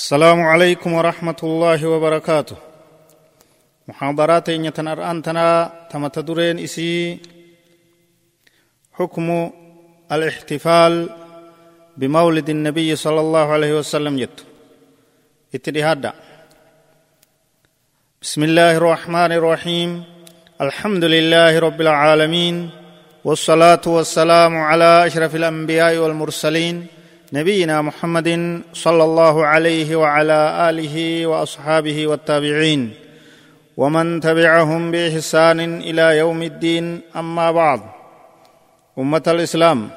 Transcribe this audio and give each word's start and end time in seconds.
السلام 0.00 0.40
عليكم 0.42 0.92
ورحمة 0.92 1.40
الله 1.42 1.80
وبركاته. 1.88 2.56
محاضرات 3.88 4.48
يتنر 4.48 5.10
أنتنا 5.10 5.72
تمتدرين 5.92 6.58
إسي 6.58 7.18
حكم 8.92 9.50
الاحتفال 10.12 11.08
بمولد 11.96 12.48
النبي 12.50 12.96
صلى 12.96 13.20
الله 13.20 13.46
عليه 13.52 13.72
وسلم 13.78 14.16
جت. 14.16 14.38
اتدهاد 15.54 16.12
بسم 18.22 18.42
الله 18.42 18.76
الرحمن 18.76 19.32
الرحيم. 19.32 20.04
الحمد 20.60 21.04
لله 21.04 21.58
رب 21.58 21.80
العالمين. 21.80 22.70
والصلاة 23.24 23.84
والسلام 23.86 24.52
على 24.56 25.06
أشرف 25.06 25.36
الأنبياء 25.36 25.96
والمرسلين. 25.96 26.86
نبينا 27.32 27.82
محمد 27.82 28.60
صلى 28.72 29.04
الله 29.04 29.46
عليه 29.46 29.96
وعلى 29.96 30.40
آله 30.70 31.26
وأصحابه 31.26 32.06
والتابعين 32.06 32.94
ومن 33.76 34.20
تبعهم 34.20 34.90
بإحسان 34.90 35.60
إلى 35.80 36.18
يوم 36.18 36.42
الدين. 36.42 37.00
أما 37.16 37.52
بعد 37.52 37.80
أمة 38.98 39.22
الإسلام 39.26 39.90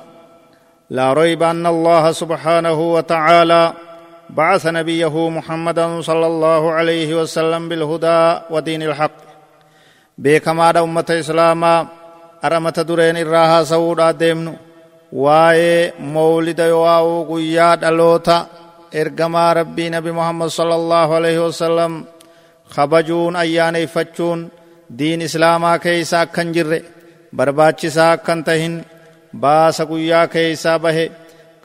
لا 0.90 1.14
ريب 1.14 1.44
أن 1.44 1.66
الله 1.66 2.12
سبحانه 2.12 2.80
وتعالى 2.94 3.74
بعث 4.30 4.68
نبيه 4.68 5.30
محمدا 5.30 6.02
صلى 6.02 6.28
الله 6.28 6.72
عليه 6.72 7.22
وسلم 7.22 7.70
بالهدى 7.70 8.42
ودين 8.50 8.84
الحق. 8.84 9.18
بكما 10.18 10.84
أمة 10.84 11.06
الإسلام 11.10 11.88
أرمت 12.46 12.80
درين 12.80 13.18
الراها 13.18 13.64
سودا 13.64 14.12
ديمنو. 14.12 14.54
Waa'ee 15.14 15.94
mawlida 16.00 16.66
yowaa'uu 16.74 17.26
guyyaa 17.26 17.76
dhaloota 17.82 18.46
ergamaa 19.02 19.54
rabbii 19.54 19.90
nabi 19.90 20.12
muhammad 20.12 20.50
sala 20.50 20.76
allahu 20.76 21.14
alaihi 21.14 21.38
wasalam 21.48 21.94
kabajuun 22.76 23.36
ayyaaneyfachuun 23.36 24.52
diin 25.00 25.22
islaamaa 25.22 25.78
keeysa 25.80 26.22
akkan 26.22 26.54
jirre 26.54 26.80
barbaachisaa 27.36 28.12
akkan 28.12 28.44
tahin 28.44 28.76
baasa 29.46 29.86
guyyaa 29.92 30.28
keeysaa 30.28 30.80
bahe 30.80 31.06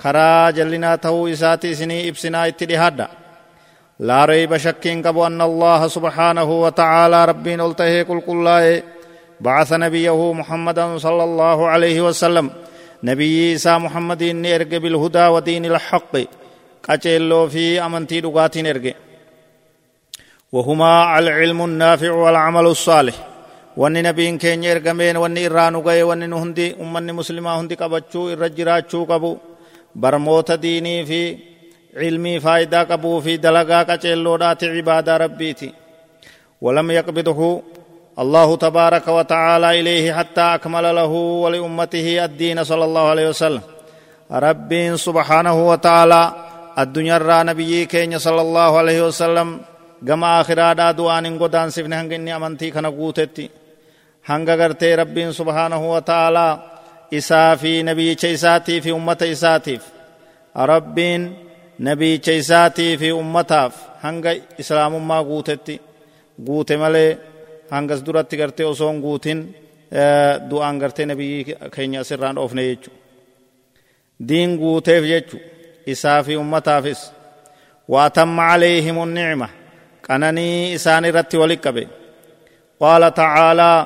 karaa 0.03 0.53
jallinaa 0.53 0.97
ta'uu 1.05 1.27
isaati 1.34 1.70
isinii 1.70 2.06
ibsinaa 2.11 2.45
itti 2.53 2.64
dhihadha 2.69 3.06
laa 4.08 4.27
reyba 4.27 4.58
shakkiin 4.64 5.03
qabu 5.06 5.25
anna 5.28 5.45
allaha 5.51 5.89
subhaanahu 5.97 6.55
wa 6.64 6.70
ta'aalaa 6.80 7.27
rabbiin 7.33 7.61
ol 7.67 7.73
tahee 7.80 8.05
qulqullaa'e 8.11 8.77
بعث 9.41 9.70
نبيه 9.73 10.33
محمدا 10.41 10.98
صلى 10.98 11.25
الله 11.28 11.58
عليه 11.73 11.98
وسلم 12.06 12.51
نبي 13.03 13.55
إسا 13.55 13.79
محمد 13.79 14.23
إني 14.23 14.59
بالهدى 14.65 15.27
ودين 15.27 15.65
الحق 15.65 16.15
قچلو 16.89 17.49
في 17.49 17.81
أمنتي 17.87 18.21
دقات 18.21 18.57
إرق 18.57 18.95
وهما 20.53 21.19
العلم 21.19 21.65
النافع 21.65 22.11
والعمل 22.13 22.67
الصالح 22.67 23.17
wanni 23.79 24.03
nabiin 24.03 24.39
keenya 24.43 24.75
ergameen 24.75 25.17
wanni 25.23 25.45
irraa 25.47 25.71
nu 25.71 25.81
ga'e 25.87 26.03
wanni 26.03 26.27
nu 26.27 26.37
hundi 26.43 26.75
ummanni 26.83 27.13
muslimaa 27.19 27.57
hundi 27.59 27.77
qabachuu 27.83 28.25
irra 28.33 28.49
jiraachuu 28.57 29.05
qabu 29.11 29.31
barmoota 30.03 30.57
diinii 30.65 31.05
fi 31.11 31.21
cilmii 32.01 32.41
faayidaa 32.45 32.85
qabuu 32.91 33.21
fi 33.27 33.39
dalagaa 33.45 33.85
qaceelloodhaati 33.91 34.67
cibaadaa 34.75 35.19
rabbiiti 35.25 35.69
walam 36.65 36.91
yaqbidhu 36.99 37.49
الله 38.19 38.56
تبارك 38.56 39.08
وتعالى 39.08 39.80
إليه 39.80 40.12
حتى 40.12 40.41
أكمل 40.41 40.94
له 40.94 41.12
ولأمته 41.42 42.24
الدين 42.24 42.64
صلى 42.64 42.84
الله 42.84 43.08
عليه 43.08 43.28
وسلم 43.28 43.62
رب 44.33 44.70
سبحانه 44.97 45.69
وتعالى 45.70 46.33
الدنيا 46.78 47.19
را 47.19 47.42
نبي 47.42 47.86
كين 47.86 48.19
صلى 48.19 48.41
الله 48.41 48.70
عليه 48.78 49.00
وسلم 49.06 49.48
gama 50.06 50.39
akhiraadhaa 50.39 50.96
du'aan 50.96 51.24
hin 51.27 51.39
godaansifne 51.39 51.96
hanga 51.96 52.14
inni 52.14 52.33
amantii 52.33 52.70
kana 52.70 52.91
guutetti 52.98 53.50
hanga 54.28 54.57
gartee 54.57 54.96
rabbiin 54.96 55.33
subhaanahu 55.34 55.90
wa 55.90 56.01
ta'aalaa 56.11 56.52
isaa 57.11 57.57
fi 57.57 57.83
nabiyyicha 57.83 58.28
isaatii 58.36 58.80
fi 58.80 58.92
ummata 58.92 59.27
isaatiif 59.34 59.83
rabbiin 60.55 61.23
nabiyyicha 61.78 62.33
isaatii 62.42 62.96
fi 63.01 63.12
ummataaf 63.12 63.74
hanga 64.02 64.33
islaamummaa 64.58 65.24
guutetti 65.24 65.80
guute 66.46 66.77
malee 66.77 67.18
hangas 67.70 68.01
duratti 68.06 68.36
gartee 68.40 68.67
osoo 68.73 68.90
hin 68.92 69.01
guutin 69.05 69.40
du'aan 70.51 70.79
gartee 70.83 71.06
nabiyyi 71.06 71.56
keenya 71.74 72.01
asirraan 72.01 72.36
dhoofne 72.39 72.62
jechu 72.68 72.90
diin 74.29 74.56
guuteef 74.62 75.05
jechu 75.12 75.36
isaa 75.86 76.23
fi 76.27 76.36
ummataafis 76.36 77.01
waatamma 77.95 78.48
calayhim 78.51 78.98
nicma 79.17 79.48
qananii 80.07 80.73
isaan 80.77 81.05
irratti 81.11 81.36
walit 81.42 81.61
qabe 81.67 81.84
qaala 82.80 83.11
tacaalaa 83.20 83.78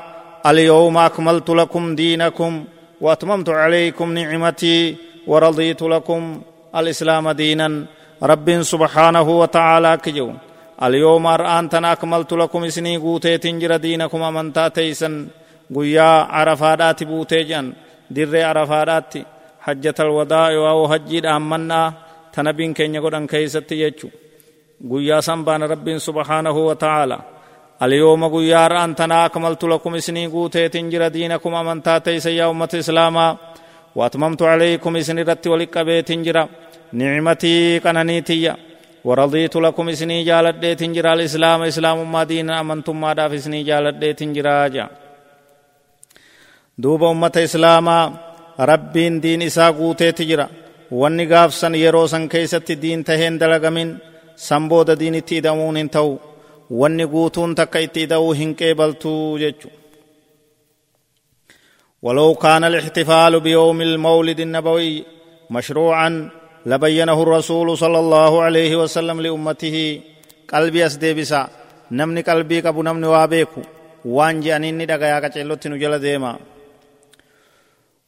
alyawma 0.50 1.04
akmaltu 1.08 1.52
lakum 1.60 1.84
diinakum 1.98 2.54
واتممت 3.02 3.48
عليكم 3.48 4.08
نعمتي 4.18 4.96
ورضيت 5.26 5.82
لكم 5.82 6.42
الاسلام 6.76 7.30
دينا 7.30 7.68
رب 8.22 8.62
سبحانه 8.62 9.28
وتعالى 9.40 9.96
كجو 10.04 10.28
اليوم 10.82 11.26
أرآنتنا 11.26 11.92
أكملت 11.92 12.32
لكم 12.32 12.64
إسني 12.64 12.96
قوتي 12.96 13.38
تنجر 13.38 13.76
دينكم 13.76 14.22
أمنتا 14.22 14.68
تيسن 14.68 15.28
قيا 15.74 16.10
عرفادات 16.36 17.04
بوتيجان 17.04 17.72
در 18.10 18.44
عرفادات. 18.44 19.14
حجة 19.60 19.94
الوداع 20.00 20.48
أو 20.70 20.88
حجي 20.88 21.28
أمنا. 21.28 21.92
تنبين 22.32 22.74
كين 22.74 22.94
يقول 22.94 23.14
أن 23.14 23.26
كيست 23.26 23.72
يجو. 23.72 24.08
قيا 24.90 25.20
سنبان 25.20 25.62
رب 25.62 25.98
سبحانه 25.98 26.56
وتعالى. 26.68 27.18
اليوم 27.82 28.22
قيا 28.34 28.66
أرآنتنا 28.66 29.26
أكملت 29.26 29.64
لكم 29.64 29.94
إسني 29.94 30.26
قوتي 30.26 30.68
تنجر 30.68 31.08
دينكم 31.08 31.54
أمنتا 31.54 31.98
تيس 31.98 32.26
يا 32.26 32.50
أمة 32.50 32.68
إسلاما 32.74 33.36
وأتممت 33.96 34.42
عليكم 34.42 34.96
إسني 34.96 35.22
رت 35.22 35.46
ولك 35.46 35.74
تنجر. 36.06 36.48
نعمتي 36.92 37.80
كننيتي 37.80 38.54
ورضيت 39.04 39.56
لكم 39.56 39.88
إسني 39.88 40.24
جالدت 40.24 40.80
تنجرا 40.80 41.12
الإسلام 41.12 41.62
إسلام 41.62 42.12
ما 42.12 42.24
دين 42.24 42.50
أمنتم 42.50 43.00
ما 43.00 43.12
داف 43.12 43.32
إسني 43.32 43.62
جالدت 43.62 44.18
تنجرا 44.18 44.68
جا. 44.68 44.86
دوب 46.78 47.04
أمة 47.04 47.32
اسلاما 47.36 47.98
ربين 48.60 49.20
دين 49.20 49.42
إسا 49.42 49.70
قوتي 49.70 50.12
تجرا. 50.12 50.48
wanni 51.00 51.24
gaafsan 51.26 51.74
yeroo 51.74 52.06
san 52.12 52.28
keeysatti 52.28 52.74
diin 52.82 53.04
taheen 53.04 53.40
dalagamin 53.40 53.90
san 54.46 54.68
booda 54.68 54.94
diin 55.00 55.14
itti 55.20 55.38
idamuun 55.40 55.76
hin 55.80 55.88
ta'u 55.94 56.10
wanni 56.80 57.06
guutuun 57.12 57.54
takka 57.58 57.78
itti 57.86 58.02
ida'uu 58.06 58.32
hin 58.40 58.52
qeebaltuu 58.60 59.38
ولو 62.02 62.34
كان 62.34 62.64
الاحتفال 62.64 63.40
بيوم 63.40 63.80
المولد 63.80 64.40
النبوي 64.40 65.04
مشروعا 65.50 66.30
لبينه 66.66 67.22
الرسول 67.22 67.78
صلى 67.78 67.98
الله 67.98 68.42
عليه 68.42 68.72
وسلم 68.76 69.20
لأمته 69.20 70.00
قلبي 70.52 70.86
أسديبسا 70.86 71.48
نمني 71.90 72.20
قلبي 72.20 72.60
قبو 72.60 72.82
نمني 72.82 73.06
وابيكو 73.06 73.60
وان 74.04 74.40
جانيني 74.40 74.86
دقايا 74.86 75.20
قچلوتي 75.20 75.68
نجل 75.68 75.98
ديما 75.98 76.32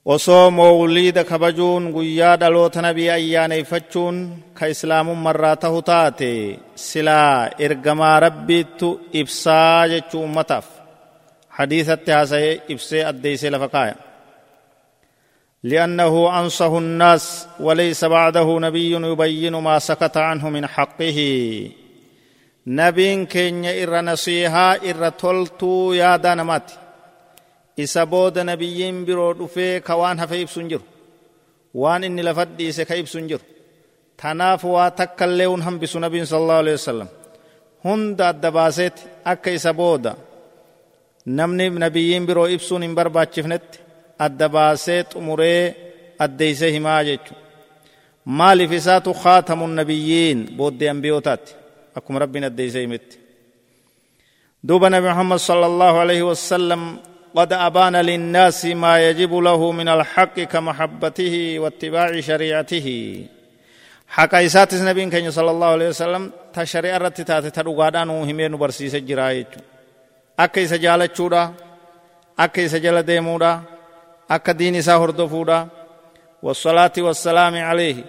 osoo 0.07 0.51
mawliida 0.51 1.25
kabajuun 1.25 1.93
guyyaa 1.93 2.37
dhaloota 2.41 2.83
nabii 2.83 3.09
ayyaaneyfachuun 3.11 4.17
ka 4.59 4.67
islaamun 4.67 5.19
marraa 5.27 5.57
tahu 5.57 5.83
taate 5.83 6.59
silaa 6.75 7.49
ergamaa 7.67 8.21
rabbiittu 8.21 8.89
ibsaa 9.21 9.89
jechuu 9.93 10.23
ummataaf 10.29 10.67
hadiisatti 11.59 12.11
haasa'ee 12.17 12.53
ibsee 12.75 13.05
addeeysee 13.11 13.51
lafa 13.55 13.69
kaaya 13.75 13.95
لأنه 15.65 16.41
أنصه 16.41 16.79
الناس 16.79 17.47
وليس 17.61 18.05
بعده 18.05 18.59
نبي 18.59 18.91
يبين 18.91 19.55
ما 19.57 19.79
سكت 19.79 20.17
عنه 20.17 20.51
من 20.51 20.67
حقه. 20.67 21.19
نبي 22.67 23.25
كين 23.27 23.65
إر 23.65 24.01
نصيحة 24.01 24.73
إر 24.89 25.09
تلتو 25.09 25.93
يا 25.93 26.17
دانمات. 26.17 26.71
إسا 27.81 28.05
بود 28.05 28.39
نبيين 28.39 29.05
برو 29.05 29.33
دفي 29.33 29.81
كوان 29.81 30.21
هفيب 30.21 30.49
سنجر 30.49 30.81
وان 31.75 32.05
إني 32.05 32.23
لفد 32.23 32.61
إسا 32.63 32.85
كيب 32.85 33.07
سنجر 33.07 33.41
تناف 34.19 34.65
واتكاللون 34.65 35.63
هم 35.63 35.79
بسو 35.79 35.99
نبي 35.99 36.25
صلى 36.25 36.39
الله 36.39 36.55
عليه 36.55 36.73
وسلم. 36.73 37.09
هند 37.85 38.21
الدباسات 38.21 39.01
أكا 39.27 39.55
إسا 39.55 39.71
بود 39.71 40.13
نمني 41.27 41.69
نبيين 41.69 42.27
برو 42.27 42.47
إبسون 42.47 42.83
إن 42.83 42.95
برباتشفنت 42.95 43.63
adda 44.19 44.49
baasee 44.49 45.05
xumuree 45.05 45.75
addeeyse 46.19 46.73
himaa 46.73 47.05
jechu 47.05 47.35
maaliif 48.25 48.73
isaatu 48.73 49.15
khaatamu 49.15 49.67
nabiyyiin 49.69 50.57
booddee 50.57 50.91
ambiyootaatti 50.91 51.55
akkuma 51.95 52.19
rabbiin 52.19 52.45
addeeyse 52.45 52.81
himetti 52.81 53.19
duuba 54.69 54.91
nabi 54.91 55.09
muhammad 55.09 55.39
sala 55.39 55.67
allahu 55.67 55.99
alaihi 55.99 56.23
wasallam 56.23 56.99
قد 57.35 57.53
أبان 57.53 57.97
للناس 57.97 58.65
ما 58.79 59.11
يجب 59.11 59.35
له 59.39 59.73
من 59.73 59.89
الحق 59.89 60.41
كمحبته 60.41 61.59
واتباع 61.59 62.21
شريعته 62.21 62.89
haqa 64.15 64.39
isaatis 64.47 64.83
nabiin 64.87 65.11
keenya 65.11 65.33
sala 65.35 65.51
allahu 65.51 65.75
alehi 65.75 65.91
wasalam 65.91 66.31
ta 66.55 66.63
shari'a 66.63 66.97
irratti 66.97 67.25
taate 67.27 67.51
ta 67.51 67.63
dhugaadhaa 67.67 68.05
nuu 68.07 68.23
himee 68.25 68.49
nu 68.49 68.59
barsiise 68.59 69.01
jiraa 69.03 69.35
jechu 69.35 69.59
akka 74.29 74.59
diin 74.59 74.75
isaa 74.75 74.99
hordofuudha 74.99 75.67
والصلاة 76.45 76.93
والسلام 76.99 77.55
عليه 77.57 78.05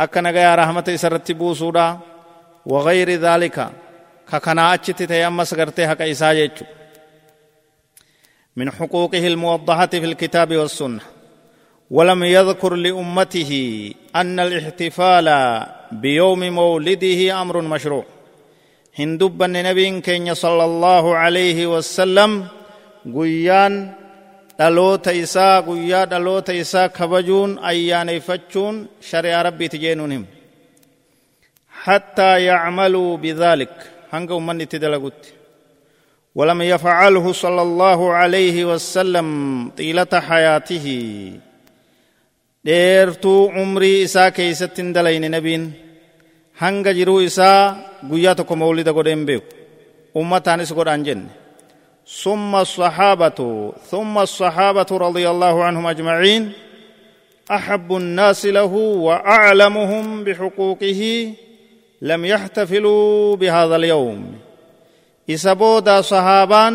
أكن 0.00 0.26
غيا 0.26 0.54
رحمة 0.54 0.96
سرت 0.96 1.32
بوسودا 1.32 1.98
وغير 2.66 3.10
ذلك 3.10 3.68
ككنا 4.32 4.74
أجت 4.74 5.02
تيمس 5.02 5.54
غرتي 5.54 5.88
حق 5.88 6.02
إساء 6.02 6.50
من 8.56 8.70
حقوقه 8.70 9.26
الموضحة 9.26 9.86
في 9.86 10.04
الكتاب 10.04 10.56
والسنة 10.56 11.00
ولم 11.90 12.24
يذكر 12.24 12.74
لأمته 12.74 13.52
أن 14.16 14.40
الاحتفال 14.40 15.28
بيوم 15.92 16.40
مولده 16.48 17.42
أمر 17.42 17.60
مشروع 17.60 18.04
هندب 18.98 19.42
النبي 19.42 20.00
كين 20.00 20.34
صلى 20.34 20.64
الله 20.64 21.16
عليه 21.16 21.66
وسلم 21.66 22.46
قيان 23.14 24.03
dhaloota 24.58 25.12
isaa 25.22 25.56
guyyaa 25.68 26.06
dhaloota 26.12 26.52
isaa 26.62 26.88
kabajuun 26.98 27.50
ayyaaneffachuun 27.70 28.76
shari'aa 29.10 29.42
rabbiiti 29.48 29.78
jeenuun 29.84 30.12
himu 30.14 30.26
hattaa 31.84 32.36
yacmaluu 32.48 33.10
bidhaalik 33.24 33.74
hanga 34.12 34.32
ummanni 34.40 34.64
itti 34.68 34.78
dalagutti 34.86 35.30
ولم 36.40 36.60
يفعله 36.74 37.26
صلى 37.44 37.62
الله 37.68 38.00
عليه 38.20 38.56
وسلم 38.70 39.28
طيلة 39.78 40.12
حياته 40.28 40.86
dheertuu 42.66 43.40
umrii 43.62 44.02
isaa 44.06 44.30
keeysatti 44.36 44.80
hin 44.82 44.90
dalayne 44.96 45.28
nabiin 45.34 45.64
hanga 46.62 46.90
jiruu 46.98 47.20
isaa 47.28 47.76
guyyaa 48.10 48.34
tokko 48.38 48.54
mawlida 48.62 48.92
godhe 48.98 49.12
hin 49.14 49.24
beeku 49.28 49.48
ummataanis 50.20 50.70
godhaan 50.78 51.02
jenne 51.08 51.28
ثم 52.04 52.56
الصحابة 52.56 53.72
ثم 53.90 54.18
الصحابة 54.18 54.86
رضي 54.92 55.30
الله 55.30 55.64
عنهم 55.64 55.86
أجمعين 55.86 56.52
أحب 57.50 57.96
الناس 57.96 58.46
له 58.46 58.72
وأعلمهم 59.06 60.24
بحقوقه 60.24 61.00
لم 62.02 62.24
يحتفلوا 62.24 63.36
بهذا 63.36 63.76
اليوم. 63.76 64.20
إسبودا 65.30 66.00
صحابان 66.00 66.74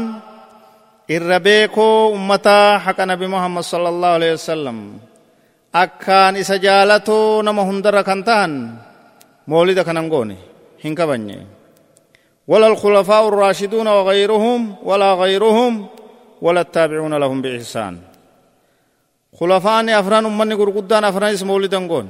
الربيكو 1.09 2.13
أمتا 2.15 2.77
حق 2.77 2.99
نبي 3.01 3.27
محمد 3.27 3.63
صلى 3.63 3.89
الله 3.89 4.07
عليه 4.07 4.33
وسلم. 4.33 4.77
أكان 5.75 6.35
إسجالتو 6.35 7.41
نما 7.41 7.61
هندر 7.69 8.01
كنتان 8.01 8.75
مولد 9.47 9.79
كننغوني 9.79 10.37
هنكا 10.85 11.05
بنيه 11.05 11.58
ولا 12.49 12.67
الخلفاء 12.73 13.23
الراشدون 13.31 13.87
وغيرهم 13.87 14.61
ولا 14.89 15.13
غيرهم 15.13 15.73
ولا 16.41 16.61
التابعون 16.65 17.13
لهم 17.13 17.37
بإحسان. 17.45 17.93
خلفاء 19.39 19.99
أفران 19.99 20.25
أمني 20.25 20.53
قرقودان 20.59 21.03
أفران 21.03 21.33
إسم 21.33 21.47
مولدان 21.47 21.85
قون 21.87 22.09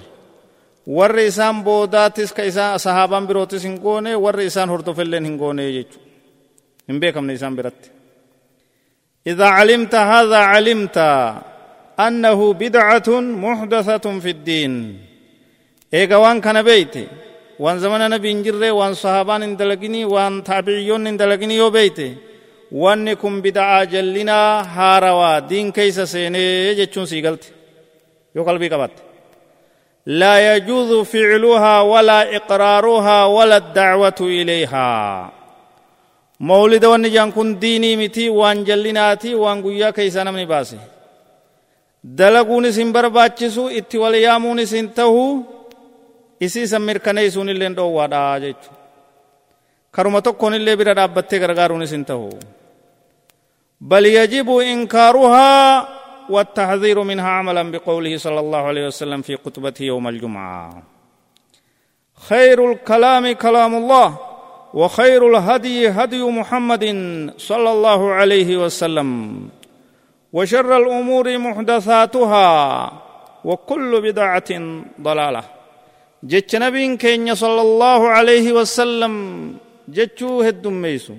warri 0.90 1.30
isaan 1.30 1.62
boodaatis 1.62 2.34
ka 2.34 2.42
isaa 2.42 2.80
sahaabaan 2.82 3.28
birootis 3.30 3.62
hin 3.68 3.78
goone 3.84 4.16
warri 4.16 4.50
isaan 4.50 4.70
hordofilleen 4.74 5.26
hin 5.28 5.36
goone 5.38 5.64
jechu 5.76 6.00
hin 6.88 6.98
beekamne 7.04 7.34
isaan 7.38 7.56
biratti 7.60 8.00
إذا 9.28 9.46
علمت 9.46 9.96
هذا 9.96 10.38
علمت 10.38 10.98
أنه 12.00 12.54
بدعة 12.54 13.10
محدثة 13.46 14.06
في 14.20 14.30
الدين. 14.30 14.74
إيقا 15.94 16.16
وان 16.16 16.42
كان 16.42 16.64
بيتي. 16.64 17.08
Jirre 18.46 18.70
waan 18.80 18.96
sahaabaan 19.04 19.42
hin 19.44 19.58
dalagini 19.58 20.06
waan 20.06 20.44
taabiciyyoonni 20.44 21.10
hin 21.10 21.20
dalagini 21.20 21.56
yoo 21.62 21.72
beeyte 21.72 22.08
wanni 22.72 23.16
kun 23.16 23.42
bida'aa 23.42 23.86
jallinaa 23.94 24.64
haarawaa 24.64 25.38
diin 25.50 25.74
keeysa 25.74 26.06
seenee 26.14 26.76
jechuun 26.80 27.08
sii 27.08 27.22
galte 27.22 27.48
yoo 28.36 28.46
qalbii 28.50 28.70
qabatte 28.76 29.10
لا 30.06 30.56
يجوز 30.56 30.92
فعلها 31.06 31.82
ولا 31.82 32.36
إقرارها 32.38 33.26
ولا 33.26 33.58
الدعوة 33.58 34.20
إليها 34.22 34.90
مولد 36.40 36.86
ونجان 36.86 37.32
كن 37.32 37.60
ديني 37.60 37.96
متي 37.96 38.30
وان 38.30 38.64
جلناتي 38.64 39.36
وان 39.36 39.62
قويا 39.62 39.90
كيسا 39.90 40.24
نمني 40.24 40.46
باسي 40.46 40.78
دلقوني 42.04 42.72
سنبر 42.72 43.08
باتشسو 43.08 43.70
اتي 43.70 43.98
ولياموني 43.98 44.66
سنتهو 44.66 45.42
isii 46.40 46.68
san 46.68 46.82
mirkaneessuun 46.82 47.50
illee 47.50 47.70
dhoowwaadha 47.78 48.40
jechuudha. 48.40 48.78
Karuma 49.92 50.22
tokkoon 50.22 50.54
illee 50.60 50.76
bira 50.80 50.94
dhaabbattee 50.96 51.40
gargaaruunis 51.40 51.92
hin 51.92 52.06
ta'u. 52.06 52.30
بل 53.82 54.06
يجب 54.06 54.50
إنكارها 54.58 55.88
والتحذير 56.30 57.04
منها 57.04 57.30
عملا 57.30 57.72
بقوله 57.72 58.18
صلى 58.18 58.40
الله 58.40 58.58
عليه 58.60 58.86
وسلم 58.88 59.22
في 59.22 59.38
خطبته 59.38 59.84
يوم 59.84 60.08
الجمعة 60.08 60.84
خير 62.28 62.72
الكلام 62.72 63.32
كلام 63.32 63.76
الله 63.76 64.18
وخير 64.74 65.22
الهدي 65.32 65.90
هدي 65.90 66.24
محمد 66.24 66.86
صلى 67.38 67.72
الله 67.72 68.12
عليه 68.12 68.58
وسلم 68.58 69.10
وشر 70.34 70.78
الأمور 70.78 71.38
محدثاتها 71.38 72.48
وكل 73.46 74.02
بدعة 74.02 74.52
ضلاله 76.24 76.28
jecha 76.28 76.60
nabiin 76.60 76.98
keenya 76.98 77.36
sala 77.36 77.62
allahu 77.62 78.06
alayhi 78.08 78.52
wasalam 78.52 79.60
jechuu 79.88 80.44
heddummeeysu 80.44 81.14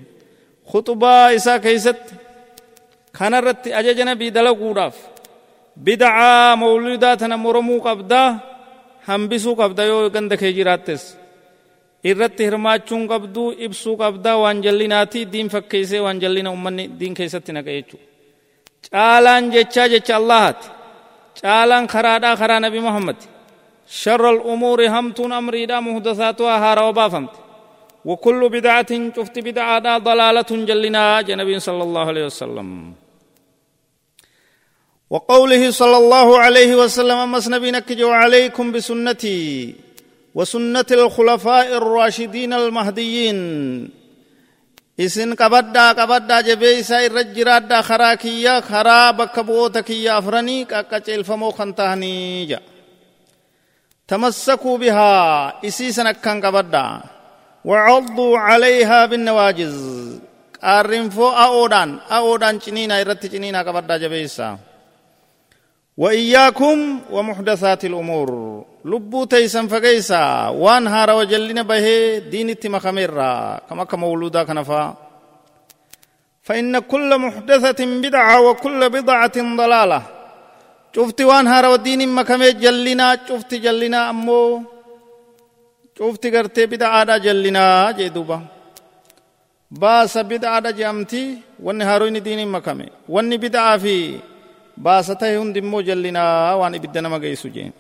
khuxubaa 0.71 1.33
isaa 1.33 1.59
keeysatti 1.59 2.15
kanarratti 3.13 3.75
ajaja 3.75 4.05
nabii 4.05 4.31
dalaguudhaaf 4.31 4.97
bidacaa 5.77 6.57
mawlidaa 6.57 7.17
tana 7.17 7.37
moromuu 7.37 7.81
qabdaa 7.81 8.29
hambisuu 9.09 9.57
qabda 9.57 9.83
yoo 9.85 10.11
ganda 10.11 10.37
kee 10.37 10.53
jiraattes 10.53 11.03
irratti 12.11 12.45
hirmaachuun 12.45 13.09
qabduu 13.13 13.49
ibsuu 13.67 13.97
qabdaa 13.97 14.37
waan 14.43 14.63
jallinaati 14.63 15.21
diin 15.33 15.49
fakkeeysee 15.49 16.01
waan 16.01 16.21
jallina 16.21 16.51
ummanni 16.57 16.85
diin 17.01 17.15
keessatti 17.15 17.53
naqa 17.53 17.71
jechuu 17.79 18.01
caalaan 18.91 19.45
jechaa 19.55 19.89
jecha 19.89 20.17
allahaati 20.21 20.67
caalaan 21.43 21.87
karaadhaa 21.87 22.37
karaa 22.37 22.61
nabi 22.61 22.81
muhammadi 22.81 23.25
شر 23.91 24.31
الأمور 24.31 24.87
همتون 24.87 25.33
أمري 25.33 25.67
دا 25.67 25.81
محدثاتها 25.81 26.57
هارا 26.59 26.83
وبافمت 26.83 27.31
وكل 28.05 28.49
بدعة 28.49 28.93
شفت 29.17 29.39
بدعة 29.39 29.99
ضلالة 29.99 30.51
جلنا 30.51 31.21
جنبي 31.21 31.59
صلى 31.59 31.83
الله 31.83 32.07
عليه 32.07 32.25
وسلم. 32.27 32.93
وقوله 35.11 35.71
صلى 35.71 35.97
الله 35.97 36.39
عليه 36.39 36.75
وسلم 36.75 37.17
أمس 37.17 37.49
نبينا 37.49 37.83
عليكم 38.01 38.73
بسنتي 38.73 39.75
وسنة 40.35 40.87
الخلفاء 40.91 41.77
الراشدين 41.77 42.53
المهديين. 42.53 43.41
isin 45.01 45.33
qabaddaa 45.33 45.95
qabaddaa 45.95 46.43
jabeeysaa 46.43 47.01
irra 47.01 47.25
jiraaddaa 47.25 47.83
karaa 47.83 48.17
kiyya 48.17 48.63
karaa 48.63 49.13
bakka 49.13 49.43
bu'oota 49.49 49.83
kiyya 49.83 50.17
afranii 50.21 50.67
تمسكوا 54.11 54.79
بها 54.79 55.13
إسيسا 55.65 56.13
كان 56.13 56.47
قبدا 56.47 57.01
وعضوا 57.65 58.39
عليها 58.39 59.07
بالنواجز 59.07 59.79
قارنفو 60.63 61.29
أودان. 61.29 61.99
أودان 62.11 62.59
جنينا 62.59 63.01
إرت 63.01 63.27
جنينا 63.27 63.63
قبدا 63.63 63.97
جبيسا. 63.97 64.59
وإياكم 65.97 67.01
ومحدثات 67.11 67.85
الأمور. 67.85 68.31
لبو 68.85 69.25
تيسن 69.25 69.67
فقيسا. 69.69 70.49
وان 70.49 70.87
هارا 70.87 71.13
وجلنا 71.13 71.63
به 71.63 71.87
دين 72.19 72.51
التمخميرا 72.51 73.61
كما 73.71 73.85
كمولودا 73.85 74.43
كنفا. 74.43 74.95
فإن 76.43 76.79
كل 76.79 77.19
محدثة 77.19 77.81
بدعة 77.87 78.41
وكل 78.41 78.91
بدعة 78.91 79.37
ضلالة. 79.57 80.03
Cufti 80.95 81.23
waan 81.31 81.47
haarawa 81.53 81.79
diinin 81.85 82.11
makamee 82.19 82.53
jallinaa 82.63 83.17
cufti 83.29 83.57
jallinaa 83.65 84.09
ammoo 84.13 84.63
cufti 85.99 86.29
gartee 86.35 86.67
bida'aadha 86.73 87.19
jallinaa 87.27 87.93
jee 87.99 88.11
duuba 88.15 88.39
baasa 89.83 90.21
bida'aadha 90.31 90.71
je'amti 90.79 91.23
wanni 91.67 91.85
haaroyni 91.89 92.21
diinin 92.27 92.51
makame 92.57 92.87
wanni 93.15 93.37
bida'aa 93.45 93.77
fi 93.85 93.95
baasa 94.87 95.13
tahe 95.21 95.37
hundi 95.41 95.59
immoo 95.65 95.83
jallinaa 95.89 96.57
waan 96.61 96.75
ibidda 96.79 97.01
nama 97.05 97.19
geessu 97.27 97.49
jee 97.59 97.71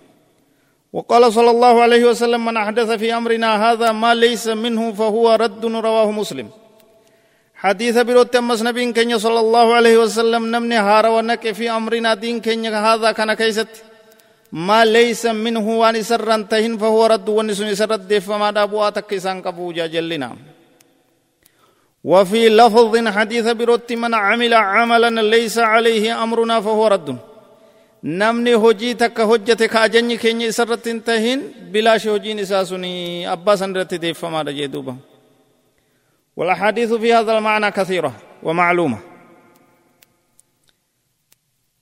وقال 0.93 1.33
صلى 1.33 1.50
الله 1.50 1.75
عليه 1.83 2.05
وسلم 2.11 2.45
من 2.45 2.57
أحدث 2.57 2.90
في 2.99 3.14
أمرنا 3.14 3.50
هذا 3.64 3.93
ما 4.02 4.11
ليس 4.14 4.47
منه 4.64 4.93
فهو 4.99 5.35
رد 5.45 5.62
رواه 5.87 6.11
مسلم 6.11 6.49
حديث 7.61 7.99
بروت 8.09 8.37
أمس 8.37 8.62
نبي 8.62 8.93
كenya 8.97 9.17
صلى 9.21 9.40
الله 9.40 9.67
عليه 9.75 9.97
وسلم 9.99 10.43
نمني 10.49 10.79
هار 10.81 11.07
ونك 11.07 11.52
في 11.52 11.71
أمرنا 11.71 12.14
دين 12.14 12.40
كenya 12.40 12.73
هذا 12.73 13.12
كان 13.12 13.35
كيست. 13.35 13.69
ما 14.52 14.85
ليس 14.85 15.26
منه 15.26 15.67
وان 15.69 16.02
سرا 16.02 16.47
تهن 16.50 16.79
فهو 16.81 17.07
رد 17.07 17.29
ونسن 17.29 17.75
سرد 17.75 18.19
فما 18.19 18.50
دابواتك 18.50 19.12
إسان 19.12 19.43
كبوجا 19.43 19.87
جلنا. 19.87 20.37
وفي 22.05 22.49
لفظ 22.49 23.09
حديث 23.09 23.47
بروت 23.49 23.93
من 23.93 24.14
عمل 24.14 24.55
عملا 24.55 25.23
ليس 25.23 25.59
عليه 25.59 26.23
أمرنا 26.23 26.61
فهو 26.61 26.87
رد. 26.87 27.17
namni 28.02 28.52
hojii 28.52 28.95
takka 28.95 29.25
hojjate 29.25 29.69
ka 29.69 29.83
ajanyi 29.85 30.17
keenya 30.17 30.47
isarratti 30.49 30.88
hin 30.88 31.00
tahin 31.05 31.40
bilaashi 31.73 32.09
hojiin 32.09 32.38
isaa 32.38 32.64
suni 32.64 33.26
abbaa 33.29 33.57
san 33.61 33.76
irratti 33.76 34.00
deeffamaadha 34.00 34.52
jee 34.52 34.69
والأحاديث 36.41 36.93
في 36.93 37.13
هذا 37.15 37.39
المعنى 37.39 37.71
كثيرة 37.71 38.13
ومعلومة. 38.43 38.99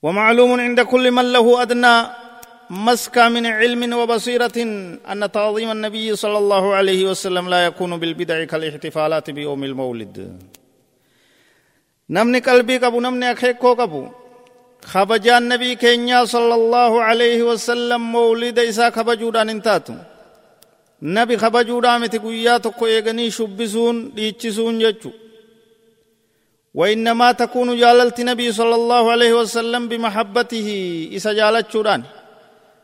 ومعلوم 0.03 0.59
عند 0.59 0.79
كل 0.81 1.11
من 1.11 1.31
له 1.31 1.61
أدنى 1.61 1.95
مسكى 2.69 3.29
من 3.29 3.45
علم 3.45 3.93
وبصيرة 3.93 4.57
أن 5.11 5.31
تعظيم 5.31 5.71
النبي 5.71 6.15
صلى 6.15 6.37
الله 6.37 6.63
عليه 6.75 7.01
وسلم 7.09 7.49
لا 7.49 7.65
يكون 7.65 7.91
بالبدع 7.99 8.43
كالاحتفالات 8.43 9.29
بيوم 9.29 9.63
المولد. 9.63 10.17
نمني 12.09 12.39
قلبي 12.39 12.77
قبو 12.77 12.99
نمني 12.99 13.31
أخيكو 13.31 13.73
قبو. 13.73 14.03
خبجان 14.85 15.47
نبي 15.47 15.75
كينيا 15.75 16.25
صلى 16.25 16.55
الله 16.55 17.03
عليه 17.03 17.43
وسلم 17.43 18.11
مولد 18.11 18.59
إسا 18.59 18.89
خبجودان 18.89 19.49
انتاتو. 19.49 20.18
نبي 21.01 21.37
خبجودان 21.37 22.01
متي 22.01 22.17
قويا 22.17 22.57
تكو 22.57 22.85
إيغني 22.85 23.31
شبسون 23.31 24.11
ديچسون 24.15 24.79
جچو 24.79 25.11
وإنما 26.73 27.31
تكون 27.31 27.77
جاللت 27.77 28.21
نبي 28.21 28.51
صلى 28.51 28.75
الله 28.75 29.11
عليه 29.11 29.33
وسلم 29.33 29.87
بمحبته 29.87 30.69
إسا 31.15 31.33
جالت 31.33 31.73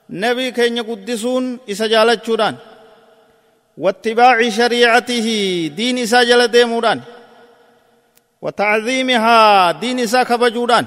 نبي 0.10 0.52
كين 0.52 0.80
قدسون 0.84 1.60
إسا 1.72 1.88
جالت 1.88 2.56
واتباع 3.78 4.50
شريعته 4.50 5.28
دين 5.76 5.98
إسا 5.98 6.24
جل 6.24 6.48
ديمودان 6.48 7.02
وتعظيمها 8.42 9.72
دين 9.72 10.00
إسا 10.00 10.24
كبجودان 10.24 10.86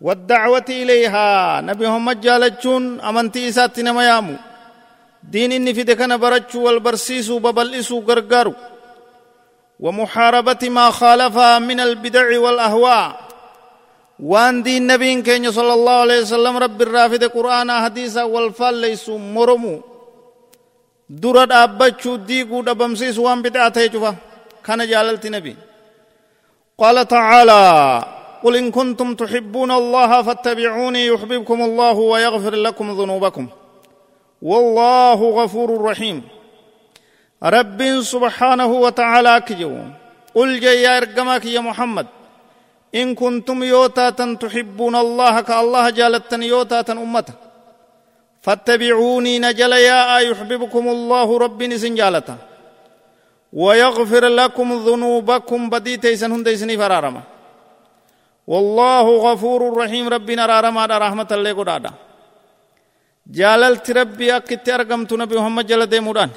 والدعوة 0.00 0.68
إليها 0.68 1.60
نبي 1.60 1.86
محمد 1.88 2.20
جالتشون 2.20 3.00
أمنتي 3.00 3.48
إسات 3.48 3.80
نما 3.80 4.04
يامو 4.04 4.36
دين 5.22 5.52
إني 5.52 5.74
في 5.74 5.82
دكنا 5.82 6.16
برجو 6.16 6.66
والبرسيسو 6.66 7.38
ببلئسو 7.38 8.00
غرغارو. 8.08 8.54
ومحاربة 9.80 10.62
ما 10.68 10.90
خالفها 10.90 11.58
من 11.58 11.80
البدع 11.80 12.38
والأهواء. 12.38 13.20
وان 14.20 14.62
دين 14.62 14.86
نبي 14.86 15.22
كين 15.22 15.50
صلى 15.50 15.74
الله 15.74 15.92
عليه 15.92 16.20
وسلم 16.20 16.56
رب 16.56 16.82
الرافد 16.82 17.24
قرآن 17.24 17.72
حديثا 17.72 18.22
والفال 18.22 18.74
ليسو 18.74 19.18
مرمو. 19.18 19.82
dhaabbachuu 21.12 22.18
diiguu 22.28 22.62
dhabamsiisu 22.64 23.20
waan 23.24 23.42
bid'aa 23.42 23.70
ta'e 23.70 23.88
cufa 23.92 24.14
kana 24.62 24.86
jaalalti 24.86 25.28
nabi 25.30 25.52
qaala 26.80 27.04
tacaalaa 27.04 28.22
قل 28.42 28.56
إن 28.56 28.70
كنتم 28.70 29.14
تحبون 29.14 29.70
الله 29.70 30.22
فاتبعوني 30.22 31.06
يحببكم 31.06 31.62
الله 31.62 31.92
ويغفر 31.92 32.54
لكم 32.54 32.86
ذنوبكم. 33.00 33.46
والله 34.42 35.18
غفور 35.38 35.68
رحيم. 35.90 36.22
رب 37.42 37.80
سبحانه 38.12 38.70
وتعالى 38.84 39.34
كجو. 39.46 39.74
قل 40.34 40.60
جي 40.60 40.82
يا 40.82 40.98
إرقمك 40.98 41.44
يا 41.44 41.60
محمد. 41.60 42.06
إن 42.94 43.14
كنتم 43.14 43.62
يوتاتا 43.62 44.36
تحبون 44.40 44.96
الله 44.96 45.40
كالله 45.40 45.90
جالتني 45.90 46.46
يوتاتا 46.46 46.92
أمته 46.92 47.34
فاتبعوني 48.42 49.38
نجل 49.38 49.72
يا 49.72 50.18
يحببكم 50.18 50.84
الله 50.88 51.28
رب 51.38 51.62
نسنجالتا 51.62 52.36
ويغفر 53.52 54.24
لكم 54.26 54.68
ذنوبكم 54.86 55.60
بديتيسن 55.70 56.32
هنديسني 56.32 56.76
فرارما. 56.76 57.22
والله 58.46 59.06
غفور 59.26 59.60
رحيم 59.76 60.08
ربنا 60.08 60.46
رارما 60.46 60.86
رحمة 60.86 61.30
الله 61.32 61.52
قدادا. 61.52 61.92
جاللت 63.26 63.90
ربي 63.90 64.36
أكت 64.36 64.68
أرقمت 64.68 65.12
نبي 65.12 65.36
محمد 65.36 65.66
جل 65.66 65.86
ديمودان 65.86 66.30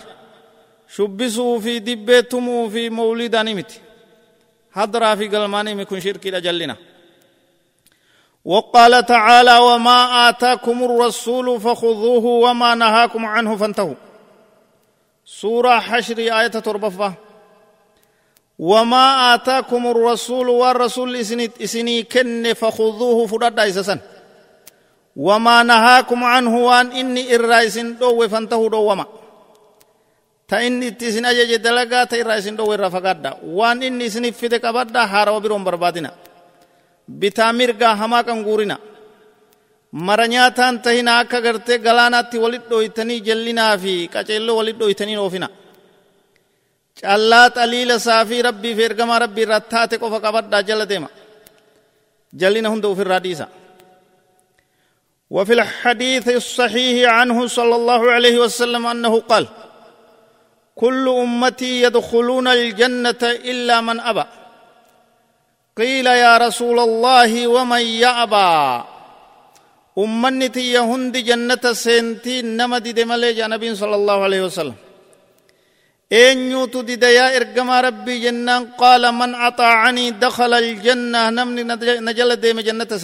شبسوا 0.95 1.59
في 1.59 1.79
دبيتمو 1.79 2.69
في 2.69 2.89
مولدان 2.89 3.55
مت 3.55 3.71
حضرا 4.71 5.15
في 5.15 5.27
قلماني 5.27 5.75
مكن 5.75 5.99
شركي 5.99 6.31
لجلنا 6.31 6.75
وقال 8.45 9.05
تعالى 9.05 9.57
وما 9.57 10.29
آتاكم 10.29 10.83
الرسول 10.83 11.61
فخذوه 11.61 12.25
وما 12.25 12.75
نهاكم 12.75 13.25
عنه 13.25 13.55
فانتهوا. 13.55 13.95
سورة 15.25 15.79
حشر 15.79 16.17
آية 16.17 16.47
تربفة 16.47 17.13
وما 18.59 19.33
آتاكم 19.33 19.87
الرسول 19.87 20.49
والرسول 20.49 21.15
إسني 21.61 22.03
كن 22.03 22.53
فخذوه 22.53 23.27
فرد 23.27 23.59
إسسا 23.59 23.99
وما 25.15 25.63
نهاكم 25.63 26.24
عنه 26.24 26.53
وان 26.67 26.88
إني 26.91 27.36
إرائسن 27.36 27.98
دو 27.98 28.27
فانتهوا 28.27 28.69
دو 28.69 28.81
وما 28.91 29.05
تإني 30.48 30.91
تسن 31.00 31.25
أجج 31.25 31.55
دلقا 31.65 32.03
تإرائسن 32.12 32.55
دو 32.55 32.74
رفقادا 32.74 33.31
وان 33.57 33.84
إني 33.84 34.10
سني 34.10 34.31
فدك 34.31 34.65
أبدا 34.65 35.03
هارو 35.13 35.39
برون 35.39 35.63
بربادنا 35.63 36.12
بتامرقا 37.19 37.89
هما 38.01 38.22
كنغورنا 38.27 38.77
nyaataan 40.34 40.81
tahina 40.84 41.19
akka 41.19 41.39
gartee 41.41 41.79
galaanaatti 41.79 42.38
walit 42.43 42.65
dhoytanii 42.69 43.22
jallinaa 43.27 43.77
fi 43.84 43.93
qaceelloo 44.13 44.57
walit 44.60 44.77
dhoytanii 44.81 45.17
oofina 45.24 45.48
callaa 47.01 47.50
xaliila 47.57 47.95
saafii 48.07 48.41
rabbii 48.48 48.75
fi 48.77 48.84
ergamaa 48.89 49.19
rabbii 49.25 49.45
irraa 49.48 49.62
taate 49.74 49.95
qofa 50.01 50.19
qabadhaa 50.25 50.63
jala 50.69 50.86
deema 50.91 51.10
jallina 52.41 52.69
hunda 52.74 52.88
ofirraa 52.93 53.22
dhiisa 53.25 53.48
وفي 55.35 55.53
الحديث 55.59 56.25
الصحيح 56.41 56.95
عنه 57.17 57.37
صلى 57.57 57.75
الله 57.79 58.01
عليه 58.15 58.35
وسلم 58.43 58.83
أنه 58.93 59.13
قال 59.31 59.45
كل 60.81 61.05
أمتي 61.23 61.71
يدخلون 61.85 62.47
الجنة 62.57 63.23
إلا 63.51 63.75
من 63.87 63.97
أبى. 63.99 64.25
قيل 65.79 66.07
يا 66.23 66.33
رسول 66.45 66.77
الله 66.87 67.31
ومن 67.47 67.83
يأبى؟ 68.05 68.53
امنتي 70.03 70.63
يهند 70.77 71.15
جنة 71.29 71.65
سنتي 71.85 72.35
نمدي 72.59 72.91
دملي 72.99 73.33
جنبي 73.39 73.69
صلى 73.81 73.95
الله 73.95 74.17
عليه 74.23 74.41
وسلم. 74.47 74.77
eenyuutu 76.11 76.79
dida 76.87 77.09
yaa 77.09 77.31
ergamaa 77.39 77.81
rabbii 77.87 78.19
jennaan 78.25 78.63
qaala 78.81 79.09
man 79.19 79.31
axaacanii 79.47 80.11
dakhala 80.23 80.57
aljanna 80.63 81.21
namni 81.37 81.63
na 82.05 82.11
jala 82.17 82.35
deeme 82.43 82.61
jannata 82.67 82.95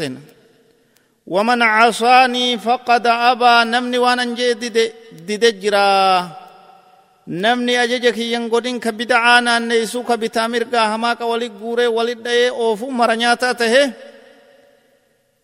dide 4.62 4.84
dide 5.28 5.50
jiraa 5.62 6.30
namni 7.28 7.78
ajaja 7.78 8.12
kiyyan 8.12 8.50
godhin 8.50 8.80
ka 8.80 8.92
bidacaa 8.92 9.42
naanneeysu 9.42 10.04
ka 10.04 10.18
bitaa 10.18 10.48
mirgaa 10.48 10.88
hamaaqa 10.94 11.26
walit 11.32 11.54
guuree 11.62 11.88
walit 11.88 12.20
dha'ee 12.26 12.50
oofu 12.52 12.92
mara 12.92 13.16
nyaataa 13.16 13.54
tahe 13.54 13.84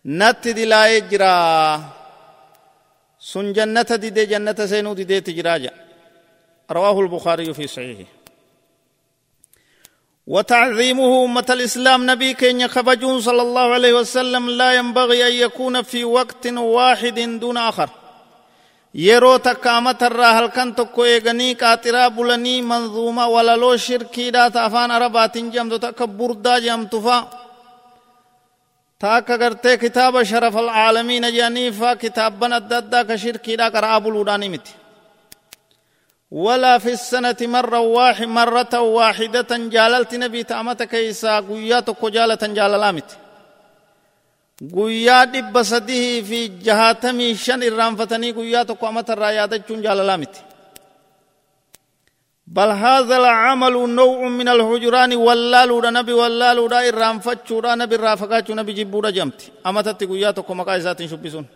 natti 0.04 0.50
dilaayee 0.58 1.00
jiraa 1.10 1.80
sun 3.18 3.52
jannata 3.56 3.98
dide 3.98 4.26
jannata 4.26 4.68
seenuu 4.68 4.94
dideeti 4.94 5.32
jiraa 5.38 5.58
jedha 5.58 5.88
رواه 6.70 7.00
البخاري 7.00 7.54
في 7.54 7.66
صحيحه 7.66 8.04
وتعظيمه 10.28 11.24
أمة 11.24 11.48
الإسلام 11.50 12.10
نبي 12.10 12.34
كينيا 12.34 12.66
خبجون 12.66 13.20
صلى 13.20 13.42
الله 13.42 13.66
عليه 13.76 13.92
وسلم 13.92 14.50
لا 14.50 14.72
ينبغي 14.72 15.28
أن 15.28 15.32
يكون 15.32 15.82
في 15.82 16.04
وقت 16.04 16.46
واحد 16.46 17.18
دون 17.40 17.56
آخر. 17.56 17.88
يرو 18.94 19.36
تكامت 19.36 20.02
الراحل 20.02 20.46
كان 20.46 20.74
تكو 20.74 21.04
إغني 21.04 21.52
قاطرا 21.52 22.08
بلني 22.08 22.62
منظومة 22.62 23.26
ولا 23.26 23.56
لو 23.56 23.76
شركي 23.76 24.30
دا 24.30 24.48
تافان 24.48 24.90
عربات 24.90 25.38
جمد 25.38 25.80
تكبر 25.80 26.32
دا 26.32 26.58
جم 26.58 26.86
تفا 26.86 27.28
تاك 29.00 29.78
كتاب 29.82 30.22
شرف 30.22 30.56
العالمين 30.56 31.32
جاني 31.32 31.72
فا 31.72 31.94
كتابنا 31.94 32.58
ددا 32.58 33.02
كشركي 33.02 33.56
دا 33.56 33.68
كرابل 33.68 34.14
وداني 34.14 34.60
ولا 36.30 36.78
في 36.78 36.92
السنة 36.92 37.36
مرة 37.40 37.80
واحدة 37.80 38.26
مرة 38.26 38.80
واحدة 38.80 39.50
جاللت 39.74 40.14
نبي 40.14 40.42
تامت 40.42 40.82
كيسا 40.82 41.40
قويا 41.40 41.80
تكو 41.80 42.08
جاللت 42.08 42.44
جاللامت 42.44 43.10
قويا 44.74 45.24
دب 45.24 45.62
صديه 45.62 46.22
في 46.22 46.48
جهاتمي 46.48 47.34
شن 47.34 47.62
الرانفتني 47.62 48.32
قويا 48.32 48.62
تكو 48.62 48.88
أمت 48.88 49.10
الرايادة 49.10 49.56
جن 49.68 49.80
جاللامت 49.82 50.34
بل 52.56 52.70
هذا 52.70 53.16
العمل 53.16 53.74
نوع 54.00 54.28
من 54.28 54.48
الحجران 54.48 55.12
واللالو 55.16 55.80
دا 55.80 55.90
نبي 55.90 56.12
واللالو 56.12 56.66
دا 56.72 56.88
الرانفت 56.88 57.38
شورا 57.48 57.74
نبي 57.74 57.96
رافقات 57.96 58.50
نبي 58.50 58.72
جبورا 58.72 59.10
جمت. 59.10 59.40
أمت 59.66 59.88
تقويا 59.88 60.30
تكو 60.30 60.54
مقايزات 60.54 61.02
شبسون. 61.12 61.46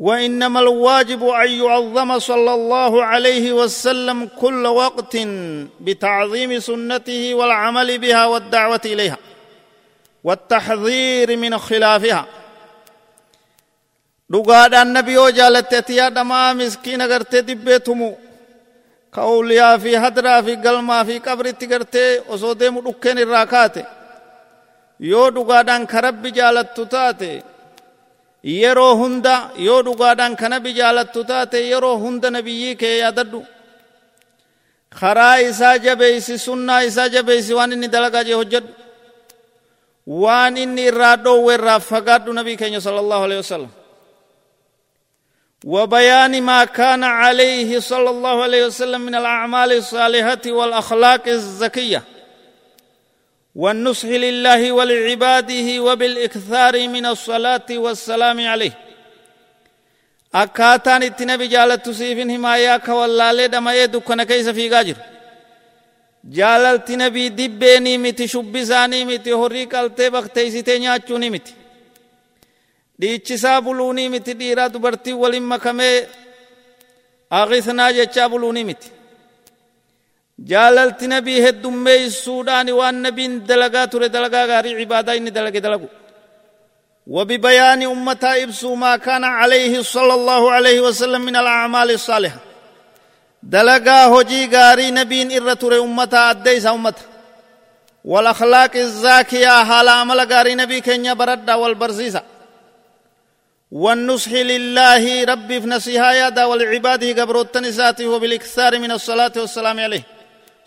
وإنما 0.00 0.60
الواجب 0.60 1.28
أن 1.28 1.50
يعظم 1.50 2.18
صلى 2.18 2.54
الله 2.54 3.04
عليه 3.04 3.52
وسلم 3.52 4.28
كل 4.40 4.66
وقت 4.66 5.16
بتعظيم 5.80 6.58
سنته 6.58 7.34
والعمل 7.34 7.98
بها 7.98 8.26
والدعوة 8.26 8.80
إليها 8.84 9.18
والتحذير 10.24 11.36
من 11.36 11.58
خلافها. 11.58 12.26
دقاد 14.30 14.74
النبي 14.74 15.18
وجالت 15.18 15.90
يا 15.90 16.08
دما 16.08 16.52
مسكين 16.52 17.02
غرت 17.02 17.36
دبيتمو. 17.36 18.18
كأوليا 19.14 19.76
في 19.76 19.96
هدرا 19.96 20.40
في 20.40 20.54
قلما 20.56 21.04
في 21.04 21.18
قبر 21.18 21.50
تغرت 21.50 22.24
وصودي 22.28 22.70
مدوكين 22.70 23.18
الراكات 23.18 23.76
يو 25.00 25.28
دقاد 25.28 25.70
أنك 25.70 25.94
جالت 26.24 26.80
تتاتي. 26.80 27.42
Yeroo 28.44 28.94
hunda 29.00 29.50
yoo 29.66 29.82
dhugaadhaan 29.86 30.36
ka 30.40 30.48
nabi 30.48 30.70
jaalattu 30.78 31.24
taate 31.24 31.58
yeroo 31.70 31.96
hunda 32.02 32.30
nabiyyii 32.30 32.76
kee 32.76 32.98
yaadadhu 32.98 33.40
karaa 35.00 35.36
isaa 35.48 35.78
jabeeysi 35.78 36.38
sunnaa 36.38 36.80
isaa 36.88 37.08
jabeeysi 37.08 37.52
waan 37.54 37.72
inni 37.72 37.88
dalagaa 37.88 38.24
jee 38.28 38.34
hojjedhu 38.40 38.72
waan 40.06 40.56
inni 40.56 40.82
irraa 40.90 41.16
dhoowwe 41.16 41.54
irraa 41.54 41.80
fagaadhu 41.90 42.32
nabii 42.32 42.56
keenya 42.60 42.80
sala 42.80 42.98
allahu 43.04 43.24
alehi 43.24 43.42
wasalam 43.44 43.70
وبيان 45.64 46.42
ما 46.42 46.64
كان 46.64 47.04
عليه 47.04 47.80
صلى 47.80 48.10
الله 48.10 48.42
عليه 48.42 48.62
وسلم 48.66 49.00
من 49.00 49.14
الاعمال 49.14 49.72
الصالحه 49.72 50.44
والاخلاق 50.46 51.24
الزكيه 51.28 52.02
والنصح 53.54 54.08
لله 54.08 54.72
ولعباده 54.72 55.68
وبالاكثار 55.86 56.74
من 56.88 57.06
الصلاه 57.06 57.68
والسلام 57.70 58.38
عليه 58.48 58.74
akkaataan 60.42 61.02
itti 61.02 61.24
nabi 61.26 61.48
jaalattu 61.50 61.94
siifin 61.94 62.30
himaayaa 62.30 62.78
ka 62.78 62.94
wallaalee 62.94 63.48
dhama'ee 63.52 63.86
dukkana 63.92 64.24
keeysa 64.30 64.52
fiigaa 64.58 64.84
jiru 64.88 65.00
jaalalti 66.38 66.96
nabii 66.96 67.30
dibbeenii 67.38 67.98
miti 68.04 68.28
shubbisaanii 68.32 69.04
miti 69.10 69.30
horii 69.40 69.66
qaltee 69.72 70.10
bakteeysitee 70.16 70.78
nyaachuuni 70.84 71.30
miti 71.34 71.52
dhiichisaa 73.00 73.58
buluunii 73.66 74.08
miti 74.14 74.32
dhiiraa 74.40 74.68
dubartii 74.74 75.16
waliin 75.22 75.46
makamee 75.52 75.96
agisnaa 77.40 77.92
jechaa 77.98 78.28
buluunii 78.32 78.64
miti 78.70 78.88
jaalalti 80.44 81.06
nabii 81.08 81.40
heddummeeysuudhaani 81.46 82.72
waan 82.72 83.02
nabiin 83.02 83.46
dalagaa 83.48 83.86
ture 83.86 84.08
dalagaa 84.08 84.46
gaarii 84.46 84.76
cibaadaa 84.80 85.14
inni 85.14 85.30
dalage 85.30 85.60
dalagu. 85.60 85.88
وببيان 87.06 87.82
أمتا 87.82 88.42
إبسو 88.42 88.74
ما 88.74 88.96
كان 88.96 89.24
عليه 89.24 89.82
صلى 89.82 90.14
الله 90.14 90.52
عليه 90.52 90.80
وسلم 90.80 91.20
من 91.20 91.36
الأعمال 91.36 91.90
الصالحة 91.90 92.38
دلقا 93.42 94.06
هجي 94.06 94.56
غاري 94.56 94.90
نبين 94.90 95.28
إرتور 95.42 95.78
أمتا 95.80 96.30
أديس 96.30 96.66
أمتا 96.66 97.02
والأخلاق 98.04 98.76
الزاكية 98.76 99.64
حال 99.64 99.88
عمل 99.88 100.20
غاري 100.32 100.54
نبي 100.54 100.80
كنيا 100.80 101.12
برد 101.12 101.50
والبرزيزة 101.50 102.22
والنصح 103.70 104.32
لله 104.32 105.24
ربي 105.24 105.60
في 105.60 105.66
نصيحة 105.66 106.12
يدا 106.12 106.44
والعباده 106.44 107.22
قبر 107.22 107.40
التنسات 107.40 108.00
وبالإكثار 108.00 108.78
من 108.78 108.90
الصلاة 108.92 109.32
والسلام 109.36 109.80
عليه 109.80 110.19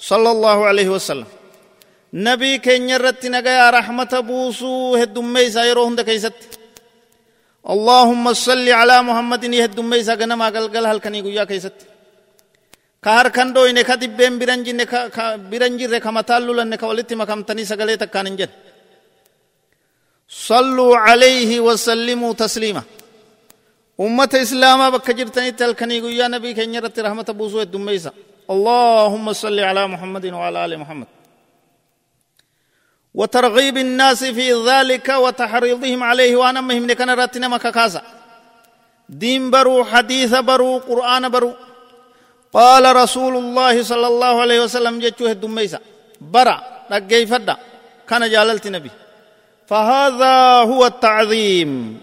صلى 0.10 0.30
الله 0.36 0.58
عليه 0.70 0.90
وسلم 0.96 1.30
نبي 2.28 2.52
كن 2.66 2.82
يرت 2.94 3.24
نجايا 3.36 3.68
رحمة 3.78 4.14
بوسو 4.28 4.96
هدوم 5.02 5.28
ميسا 5.36 5.64
يروهم 5.70 5.94
كيست 6.08 6.40
اللهم 7.74 8.26
صل 8.48 8.68
على 8.80 8.96
محمد 9.10 9.44
يهدوم 9.60 9.88
ميسا 9.92 10.14
غنما 10.20 10.48
قلقل 10.56 10.86
هل 10.90 11.00
كان 11.04 11.16
يقول 11.20 11.44
كيست 11.52 11.78
كهر 13.04 13.28
كندو 13.36 13.62
إنك 13.70 13.90
دبين 14.02 14.34
برنجي 14.40 14.74
برنجي 15.52 15.86
ركا 15.94 16.12
متالو 16.18 16.54
لنك 16.60 16.84
ولتي 16.90 17.16
مكامتني 17.22 17.64
سغليتك 17.72 18.10
كان 18.14 18.28
انجن 18.30 18.52
صلوا 20.48 20.98
عليه 21.06 21.52
وسلموا 21.68 22.34
تسليما 22.42 22.84
أمة 24.06 24.34
إسلاما 24.46 24.86
بكجرتني 24.94 25.52
تلكني 25.60 25.98
يا 26.20 26.28
نبي 26.34 26.52
كن 26.58 26.74
يرت 26.76 26.98
رحمة 27.06 27.28
بوسو 27.40 27.62
الدميسا 27.68 28.12
اللهم 28.50 29.34
صل 29.34 29.60
على 29.60 29.88
محمد 29.88 30.26
وعلى 30.26 30.66
آل 30.66 30.80
محمد. 30.80 31.08
وترغيب 33.14 33.78
الناس 33.78 34.24
في 34.24 34.54
ذلك 34.54 35.10
وتحريضهم 35.10 36.04
عليه 36.04 36.36
وأنا 36.36 36.62
مهم 36.62 36.92
كان 36.92 37.10
راتنا 37.10 37.48
مكاكاسا 37.48 38.02
دين 39.10 39.52
برو 39.52 39.84
حديث 39.84 40.36
برو 40.36 40.78
قرآن 40.78 41.30
برو. 41.30 41.54
قال 42.54 42.96
رسول 42.96 43.38
الله 43.38 43.84
صلى 43.84 44.08
الله 44.08 44.42
عليه 44.42 44.60
وسلم 44.64 45.00
جتشوه 45.00 45.32
الدميسا 45.32 45.80
برا 46.22 46.58
رقي 46.92 47.26
فدا 47.26 47.56
كان 48.10 48.30
جاللت 48.30 48.68
نبي. 48.68 48.92
فهذا 49.68 50.36
هو 50.72 50.86
التعظيم. 50.86 52.02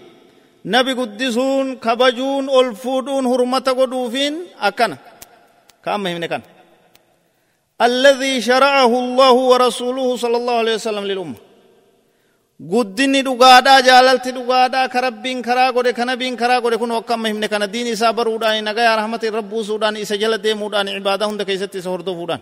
نبي 0.65 0.93
قدسون 0.93 1.75
كبجون 1.75 2.49
ألفودون 2.49 3.25
هرمة 3.25 3.67
قدوفين 3.79 4.33
أكنا 4.59 4.97
كام 5.85 6.03
مهم 6.03 6.17
نكان 6.23 6.41
الذي 7.81 8.41
شرعه 8.41 8.93
الله 9.03 9.31
ورسوله 9.51 10.07
صلى 10.23 10.37
الله 10.37 10.53
عليه 10.61 10.75
وسلم 10.75 11.05
للأمة. 11.05 11.39
قدني 12.73 13.21
دوغادا 13.21 13.79
جاللت 13.87 14.27
دوغادا 14.27 14.85
كرب 14.93 15.15
بين 15.23 15.41
كرا 15.41 15.69
غود 15.69 15.87
كنا 15.97 16.15
بين 16.15 16.35
كرا 16.41 16.57
غود 16.63 16.73
كن 16.81 16.91
وكم 16.91 17.19
مهم 17.23 17.39
نكان 17.43 17.63
الدين 17.63 17.87
إسابر 17.87 18.27
وداني 18.27 18.81
يا 18.81 18.95
رحمة 18.95 19.23
ربو 19.33 19.63
سودان 19.63 19.97
إسجل 19.97 20.37
ديم 20.37 20.61
وداني 20.61 20.91
عبادة 20.97 21.25
هند 21.25 21.41
كيستي 21.41 21.81
سهر 21.81 22.01
دو 22.01 22.13
فودان 22.19 22.39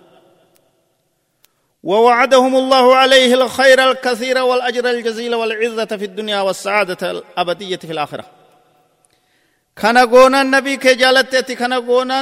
ووعدهم 1.84 2.56
الله 2.56 2.96
عليه 2.96 3.34
الخير 3.34 3.92
الكثير 3.92 4.38
والأجر 4.38 4.90
الجزيل 4.90 5.36
والعزة 5.36 5.86
في 5.86 6.06
الدنيا 6.06 6.42
والسعادة 6.42 7.12
الأبدية 7.12 7.78
في 7.78 7.92
الآخرة. 7.92 8.39
كان 9.82 9.98
غونا 10.12 10.42
النبي 10.42 10.74
كجالتي 10.84 11.56
كان 11.62 11.74
غونا 11.88 12.20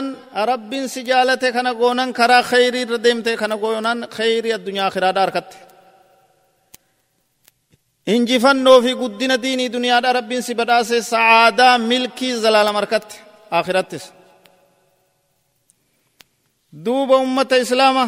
رب 0.51 0.71
سجالته 0.95 1.49
كان 1.55 1.67
غونا 1.79 2.05
كرا 2.17 2.39
خير 2.51 2.73
ردمته 2.91 3.35
كان 3.41 3.53
غونا 3.63 3.91
خير 4.17 4.43
الدنيا 4.57 4.83
آخرة 4.87 5.11
داركت 5.19 5.49
injifannoo 8.15 8.79
fi 8.85 8.91
guddina 9.01 9.35
diinii 9.43 9.69
duniyaadha 9.75 10.13
rabbiin 10.17 10.43
si 10.47 10.53
badhaase 10.59 10.97
sa'aadaa 11.13 11.75
milkii 11.91 12.33
zalaala 12.43 12.71
markatte 12.77 13.15
akhirattis 13.59 14.03
duuba 16.85 17.15
ummata 17.25 17.55
islaama 17.63 18.05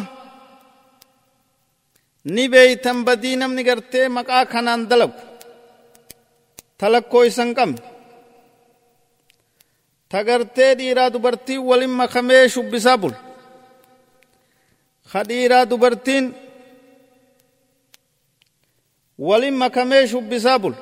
ni 2.34 2.44
beeytan 2.52 2.98
badii 3.06 3.36
namni 3.40 3.62
gartee 3.68 4.06
maqaa 4.16 4.44
kanaan 4.52 4.82
dalagu 4.90 5.18
talakkoo 6.80 7.22
isan 7.30 7.50
qabne 7.58 7.80
ta 10.10 10.18
gartee 10.28 10.72
dhiiraa 10.78 11.10
dubartii 11.14 11.58
walin 11.68 11.90
makamee 12.00 12.44
shubbisaa 12.54 12.96
bul 13.02 13.14
ka 15.12 15.20
dhiiraa 15.28 15.64
dubartiin 15.70 16.26
walin 19.28 19.54
makamee 19.62 20.06
shubbisaa 20.12 20.58
bul 20.62 20.74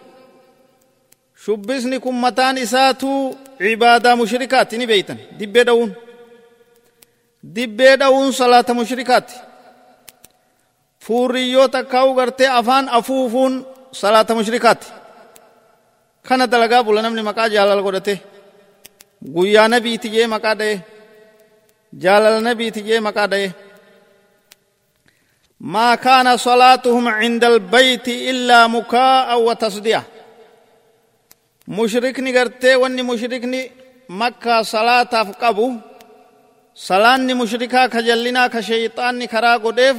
shubbisni 1.45 1.99
kun 2.05 2.15
mataan 2.25 2.57
isaatu 2.65 3.11
cibaadaa 3.59 4.17
mushrikaati 4.21 4.79
ni 4.79 4.87
beeytan 4.91 5.19
dibbee 5.39 5.65
dha'uun 5.69 5.91
dibbee 7.55 7.95
dha'uun 8.01 8.33
salaata 8.41 8.73
mushrikaati 8.75 9.35
fuurriyyoo 11.05 11.69
takkaa'u 11.77 12.15
gartee 12.19 12.49
afaan 12.61 12.87
afuufuun 12.99 13.55
salaata 14.01 14.33
mushrikaati 14.39 14.87
kana 16.29 16.45
dalagaa 16.53 16.83
bula 16.87 17.03
namni 17.03 17.23
maqaa 17.29 17.49
jaalala 17.55 17.83
godhate 17.87 18.15
guyyaa 19.36 19.68
nabiiti 19.74 20.08
jee 20.16 20.28
maqaa 20.34 20.56
dha'e 20.60 20.76
jaalala 22.04 22.40
nabiiti 22.50 22.82
jee 22.88 23.00
maqaa 23.08 23.28
dha'e 23.34 23.50
ما 25.64 25.96
كان 25.96 26.38
صلاتهم 26.38 27.08
عند 27.08 27.44
البيت 27.44 28.08
إلا 28.08 28.68
مكاء 28.68 29.42
وتصدية 29.42 30.04
مشركني 31.68 32.38
قرتي 32.38 32.76
واني 32.76 33.04
مشركني 33.04 33.72
مكة 34.10 34.62
صلاة 34.62 35.24
فقبو 35.24 35.74
صلاني 36.76 37.34
مشركا 37.34 37.88
كجلنا 37.88 38.48
كشيطاني 38.48 39.28
كرا 39.28 39.58
قدف 39.58 39.98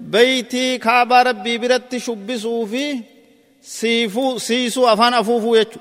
بيتي 0.00 0.78
كعبة 0.78 1.22
ربي 1.22 1.58
برت 1.58 1.96
شبسوا 1.96 2.66
في 2.66 3.00
سيفو 3.62 4.38
سيسو 4.38 4.88
أفان 4.88 5.14
أفوفو 5.14 5.54
يجو 5.54 5.80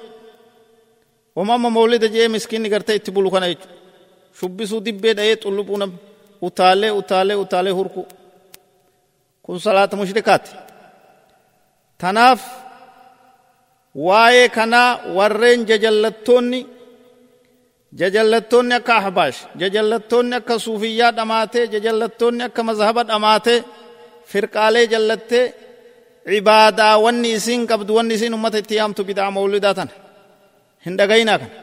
وماما 1.36 1.68
مولد 1.68 2.04
جي 2.14 2.28
مسكين 2.28 2.74
قرتي 2.74 2.94
اتبولو 2.94 3.30
كان 3.30 3.42
يجو 3.42 3.66
شبسوا 4.38 4.80
دبي 4.86 5.12
دايت 5.12 5.44
قلبونا 5.44 5.88
utaalee 6.46 6.90
utaalee 7.00 7.36
utaalee 7.44 7.72
hurku 7.78 8.02
kun 9.44 9.60
salaata 9.64 9.96
mushrikaati 10.00 10.50
tanaaf 12.00 12.40
waa'ee 14.06 14.48
kanaa 14.56 14.90
warreen 15.16 15.60
jajallattoonni 15.70 16.60
jajallattoonni 18.00 18.74
akka 18.78 18.94
ahbaash 19.00 19.38
jajallattoonni 19.60 20.34
akka 20.40 20.54
suufiyyaa 20.64 21.12
dhamaatee 21.18 21.64
jajallattoonni 21.74 22.42
akka 22.48 22.62
mazhaba 22.68 23.02
dhamaatee 23.10 23.58
firqaalee 24.30 24.86
jallattee 24.92 25.44
cibaadaa 26.30 26.94
wanni 27.04 27.28
isiin 27.38 27.62
qabdu 27.70 27.90
wanni 27.98 28.14
isiin 28.18 28.34
ummata 28.38 28.58
itti 28.62 28.74
yaamtu 28.80 29.00
bidaa 29.08 29.30
mawlidaa 29.36 29.74
tana 29.78 29.92
dhagayinaa 30.86 31.38
kana. 31.38 31.62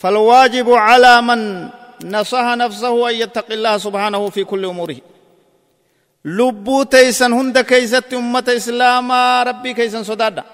فالواجب 0.00 0.68
على 0.72 1.22
من 1.22 1.68
نصح 2.04 2.44
نفسه 2.56 3.10
أن 3.10 3.14
يتقي 3.14 3.54
الله 3.54 3.78
سبحانه 3.78 4.22
في 4.30 4.44
كل 4.44 4.64
أموره 4.64 4.96
لبو 6.24 6.82
تيسن 6.82 7.32
هند 7.32 7.58
كيست 7.58 8.14
أمة 8.14 8.44
إسلاما 8.48 9.42
ربي 9.42 9.74
كيسن 9.74 10.04
صدادا 10.04 10.44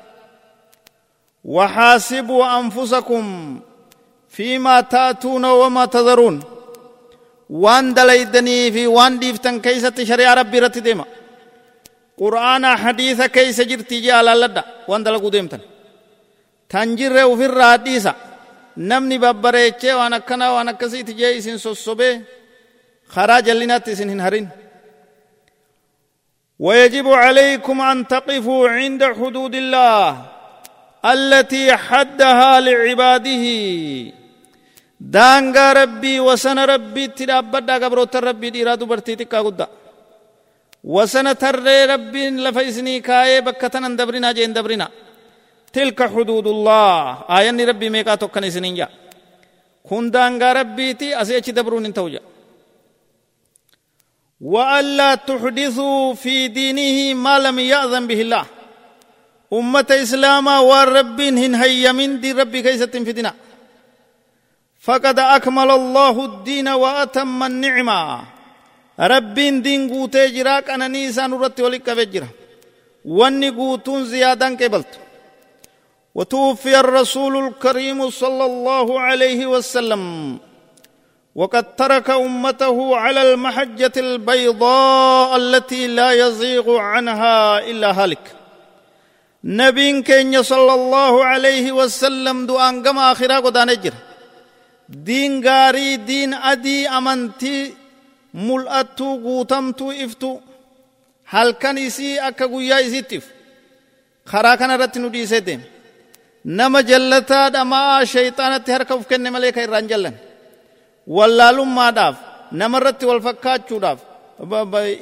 وحاسبوا 1.44 2.58
أنفسكم 2.58 3.24
فيما 4.28 4.80
تأتون 4.80 5.44
وما 5.44 5.84
تذرون 5.84 6.42
وان 7.50 7.94
دليدني 7.94 8.72
في 8.72 8.86
وان 8.86 9.18
ديفتن 9.18 9.60
كيست 9.60 10.02
شريع 10.02 10.34
ربي 10.34 10.58
رتديما 10.58 11.04
قرآن 12.18 12.76
حديث 12.76 13.22
كيس 13.22 13.60
جرتي 13.60 14.00
جالا 14.00 14.46
لدى 14.46 14.62
وان 14.88 15.02
دلقو 15.02 15.28
ديمتن 15.28 15.60
تنجر 16.68 17.24
وفي 17.30 17.44
الراديسة 17.46 18.14
namni 18.76 19.16
babbareechee 19.18 19.94
waan 19.98 20.12
akkanaa 20.18 20.52
waan 20.56 20.68
akkasiiti 20.68 21.12
jee 21.20 21.32
isin 21.40 21.58
sossobee 21.58 22.14
karaa 23.14 23.40
jallinatti 23.46 23.90
isin 23.96 24.08
hin 24.14 24.20
harin. 24.20 24.48
ويجب 26.66 27.08
عليكم 27.08 27.80
أن 27.80 28.08
تقفوا 28.08 28.68
عند 28.68 29.02
حدود 29.18 29.54
الله 29.54 30.04
التي 31.04 31.76
حدها 31.76 32.60
لعباده 32.60 33.44
دانغا 35.00 35.66
ربي 35.72 36.14
وسن 36.20 36.58
ربي 36.58 37.04
تدابدا 37.18 37.74
قبروت 37.84 38.16
ربي 38.16 38.50
ديرا 38.50 38.74
دبرتي 38.80 39.14
تكا 39.20 39.40
قد 39.46 39.60
وسن 40.84 41.26
ترى 41.38 41.84
ربي 41.92 42.22
لفيسني 42.44 43.00
كاي 43.00 43.40
بكتنا 43.46 43.88
دبرنا 44.00 44.32
جين 44.32 44.52
دبرنا 44.56 44.88
تلك 45.72 46.02
حدود 46.02 46.46
الله. 46.46 47.24
آيان 47.30 47.60
ربي 47.60 47.90
ميقا 47.90 48.14
توكن 48.14 48.50
سنين 48.50 48.74
جا 48.74 48.88
كن 49.88 50.10
دانغا 50.10 50.52
ربي 50.52 50.94
تي 50.94 51.22
أسيچ 51.22 51.50
دبرون 51.50 51.84
انتوجا. 51.84 52.20
وألا 54.40 55.14
تحدثوا 55.14 56.14
في 56.14 56.48
دينه 56.48 57.14
ما 57.14 57.38
لم 57.38 57.58
يأذن 57.58 58.06
به 58.06 58.20
الله. 58.20 58.44
أمة 59.52 59.86
إسلاما 59.90 60.58
والرب 60.58 61.20
هن 61.20 61.54
هيا 61.54 61.92
من 61.92 62.20
دي 62.20 62.32
ربي 62.32 62.62
كيسة 62.62 62.84
دينا 62.86 63.34
فقد 64.80 65.18
أكمل 65.18 65.70
الله 65.70 66.24
الدين 66.24 66.68
وأتم 66.68 67.42
النعمة. 67.42 68.00
رب 69.00 69.34
دين 69.34 69.90
قوتي 69.90 70.28
جراك 70.28 70.70
أنا 70.70 70.88
نيسان 70.88 71.32
رتي 71.34 71.62
ولك 71.62 71.90
بجرا 71.90 72.28
واني 73.04 73.48
قوتون 73.50 74.04
زيادا 74.04 74.56
قبلت 74.56 74.92
وتوفي 76.16 76.80
الرسول 76.80 77.34
الكريم 77.44 78.10
صلى 78.10 78.44
الله 78.44 79.00
عليه 79.00 79.40
وسلم. 79.46 80.04
وقد 81.40 81.76
ترك 81.76 82.08
أمته 82.10 82.96
على 82.96 83.20
المحجة 83.22 83.92
البيضاء 83.96 85.36
التي 85.36 85.86
لا 85.86 86.10
يزيغ 86.12 86.66
عنها 86.76 87.36
إلا 87.70 87.90
هالك 87.98 88.24
نبي 89.44 90.02
كين 90.02 90.42
صلى 90.42 90.74
الله 90.74 91.24
عليه 91.24 91.72
وسلم 91.72 92.46
دعان 92.46 92.82
قم 92.82 92.98
آخرا 92.98 93.36
قدان 93.44 93.68
اجر 93.68 93.94
دين 94.88 95.32
غاري 95.44 95.96
دين 95.96 96.34
أدي 96.34 96.88
أمنتي 96.88 97.74
ملأتو 98.34 99.08
قوتمتو 99.24 99.90
إفتو. 100.04 100.40
هل 101.28 101.50
كان 101.50 101.78
إسي 101.78 102.18
أكا 102.28 102.46
قويا 102.46 102.80
إسي 102.80 103.02
تف 103.02 103.26
خرا 104.26 104.54
كان 104.54 104.70
رتنو 104.80 105.08
دي 105.08 105.26
سيدين. 105.26 105.75
Nama 106.46 106.82
jallataadhamaa 106.90 108.04
shayxaanatti 108.12 108.70
harka 108.72 108.94
uf 108.98 109.06
kenne 109.10 109.30
malee 109.34 109.52
kan 109.52 109.64
irraan 109.66 109.88
jallan 109.92 110.14
wallaalummaadhaaf 111.16 112.16
namarratti 112.60 113.04
wal 113.10 113.20
fakkaachuudhaaf 113.26 113.98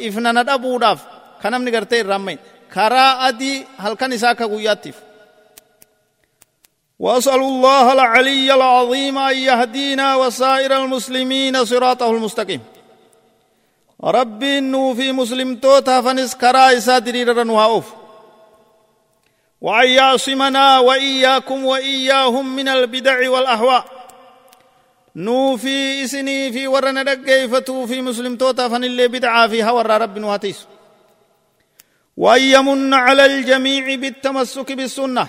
ifnana 0.08 0.42
dhabuudhaaf 0.48 1.00
kan 1.42 1.52
namni 1.52 1.70
gartee 1.76 2.00
irraan 2.04 2.22
mayin 2.26 2.40
karaa 2.74 3.12
adii 3.28 3.56
halkan 3.84 4.12
isaa 4.16 4.30
akka 4.34 4.46
guyyaattiif 4.54 4.96
واسال 6.98 7.40
الله 7.52 7.92
العلي 7.92 8.54
العظيم 8.54 9.18
ان 9.18 9.36
يهدينا 9.36 10.14
وسائر 10.14 10.72
المسلمين 10.84 11.64
صراطه 11.64 12.10
المستقيم 12.10 12.62
ربي 14.04 14.58
انه 14.58 14.94
في 14.94 15.12
مسلم 15.12 15.56
توتا 15.56 16.00
فنس 16.00 16.34
كرا 16.34 16.78
اسا 16.78 16.98
دريرا 16.98 17.50
وهاوف 17.50 17.86
وأن 19.64 19.88
يعصمنا 19.88 20.78
وإياكم 20.78 21.64
وإياهم 21.64 22.56
من 22.56 22.68
البدع 22.68 23.30
والأهواء. 23.30 23.84
نوفي 25.16 26.04
إسني 26.04 26.52
في 26.52 26.62
ورنا 26.68 27.02
دقيفتو 27.02 27.86
في 27.86 28.02
مسلم 28.02 28.36
توتا 28.36 28.68
فن 28.68 28.84
اللي 28.84 29.08
بدعا 29.08 29.46
فيها 29.46 29.70
ور 29.70 29.90
رب 30.04 30.16
واتيس. 30.24 30.58
وأن 32.16 32.42
يمن 32.42 32.94
على 32.94 33.24
الجميع 33.26 33.94
بالتمسك 33.94 34.72
بالسنة 34.72 35.26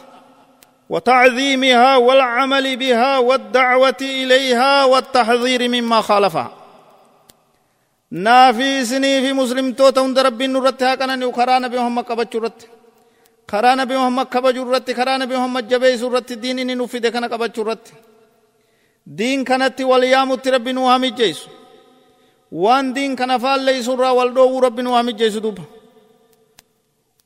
وتعظيمها 0.90 1.98
والعمل 1.98 2.66
بها 2.82 3.18
والدعوة 3.18 4.02
إليها 4.02 4.84
والتحذير 4.92 5.62
مما 5.70 6.02
خالفها. 6.02 6.52
نافي 8.12 8.86
سني 8.86 9.22
في 9.22 9.34
مسلم 9.34 9.74
توتا 9.74 10.02
هند 10.02 10.20
رب 10.20 10.42
نرتها 10.44 10.96
كان 10.96 11.20
نوخرانا 11.20 11.68
بهم 11.68 12.02
قبچ 12.02 12.36
رت 12.36 12.62
karaa 13.52 13.76
nabi 13.76 13.94
muhammad 14.00 14.28
kabaju 14.36 14.62
irratti 14.66 14.94
karaa 15.00 15.18
nabi 15.18 15.36
muhammad 15.36 15.66
jabeessu 15.72 16.06
irratti 16.10 16.36
diin 16.44 16.60
inni 16.60 16.76
nuuf 16.76 16.92
fide 16.92 17.10
kana 17.16 17.28
qabachuu 17.34 17.64
irratti 17.66 17.94
diin 19.18 19.46
kanatti 19.50 19.84
wal 19.92 20.04
yaamutti 20.14 20.50
rabbi 20.56 20.72
nu 20.74 20.86
haa 20.90 21.00
mijjeessu 21.06 21.50
waan 22.64 22.94
diin 22.96 23.16
kana 23.16 23.40
faalleessu 23.40 23.92
irraa 23.94 24.14
wal 24.20 24.32
dhoowwuu 24.36 24.62
rabbi 24.68 24.82
nu 24.84 24.92
haa 24.96 25.04
mijjeessu 25.10 25.40
duuba 25.48 25.64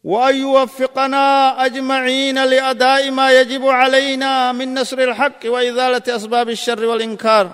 وأن 0.03 0.35
يوفقنا 0.35 1.25
أجمعين 1.65 2.43
لأداء 2.43 3.11
ما 3.11 3.31
يجب 3.39 3.67
علينا 3.67 4.51
من 4.51 4.73
نصر 4.79 4.99
الحق 4.99 5.41
وإزالة 5.45 6.15
أسباب 6.15 6.49
الشر 6.49 6.85
والإنكار 6.85 7.45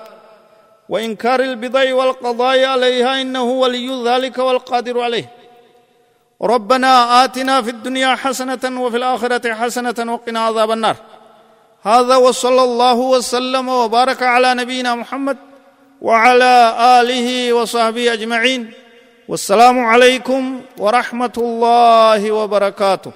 وإنكار 0.89 1.39
البضع 1.39 1.93
والقضاء 1.93 2.65
عليها 2.65 3.21
إنه 3.21 3.43
ولي 3.43 3.88
ذلك 4.10 4.38
والقادر 4.38 4.99
عليه 5.01 5.28
ربنا 6.41 7.23
آتنا 7.23 7.61
في 7.61 7.69
الدنيا 7.69 8.15
حسنة 8.15 8.81
وفي 8.81 8.97
الآخرة 8.97 9.53
حسنة 9.53 10.13
وقنا 10.13 10.39
عذاب 10.39 10.71
النار. 10.71 10.95
هذا 11.83 12.15
وصلى 12.15 12.63
الله 12.63 12.93
وسلم 12.93 13.69
وبارك 13.69 14.23
على 14.23 14.53
نبينا 14.53 14.95
محمد 14.95 15.37
وعلى 16.01 16.75
آله 17.01 17.53
وصحبه 17.53 18.13
أجمعين. 18.13 18.73
والسلام 19.27 19.79
عليكم 19.79 20.61
ورحمة 20.77 21.33
الله 21.37 22.31
وبركاته. 22.31 23.11